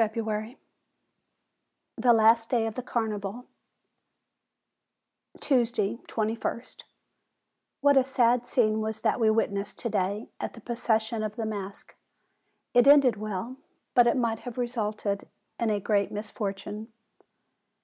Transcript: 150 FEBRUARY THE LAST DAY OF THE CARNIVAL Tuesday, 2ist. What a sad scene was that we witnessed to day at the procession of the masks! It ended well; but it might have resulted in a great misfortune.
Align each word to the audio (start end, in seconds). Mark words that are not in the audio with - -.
150 0.00 0.20
FEBRUARY 0.20 0.58
THE 1.96 2.12
LAST 2.12 2.48
DAY 2.50 2.68
OF 2.68 2.76
THE 2.76 2.84
CARNIVAL 2.84 3.46
Tuesday, 5.40 5.96
2ist. 6.06 6.84
What 7.80 7.96
a 7.96 8.04
sad 8.04 8.46
scene 8.46 8.78
was 8.80 9.00
that 9.00 9.18
we 9.18 9.28
witnessed 9.28 9.80
to 9.80 9.88
day 9.88 10.28
at 10.38 10.52
the 10.52 10.60
procession 10.60 11.24
of 11.24 11.34
the 11.34 11.46
masks! 11.46 11.96
It 12.74 12.86
ended 12.86 13.16
well; 13.16 13.56
but 13.96 14.06
it 14.06 14.16
might 14.16 14.38
have 14.46 14.56
resulted 14.56 15.26
in 15.58 15.68
a 15.68 15.80
great 15.80 16.12
misfortune. 16.12 16.92